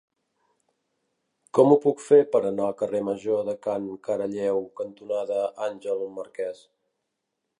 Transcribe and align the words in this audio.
Com 1.57 1.73
ho 1.73 1.77
puc 1.83 2.01
fer 2.05 2.17
per 2.35 2.41
anar 2.49 2.65
al 2.69 2.73
carrer 2.79 3.01
Major 3.11 3.45
de 3.51 3.55
Can 3.67 3.85
Caralleu 4.09 4.59
cantonada 4.81 5.39
Àngel 5.69 6.05
Marquès? 6.19 6.67